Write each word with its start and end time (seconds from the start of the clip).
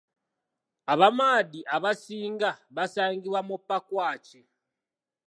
Abamadi 0.93 1.59
abasinga 1.75 2.49
basangibwa 2.75 3.39
mu 3.47 3.55
Pakwach. 3.67 4.29